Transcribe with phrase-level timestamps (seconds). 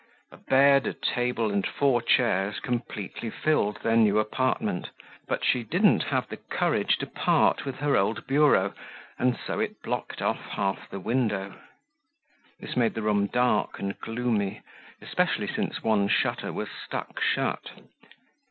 [0.31, 4.89] A bed, a table, and four chairs completely filled their new apartment
[5.27, 8.73] but she didn't have the courage to part with her old bureau
[9.19, 11.53] and so it blocked off half the window.
[12.59, 14.61] This made the room dark and gloomy,
[15.03, 17.69] especially since one shutter was stuck shut.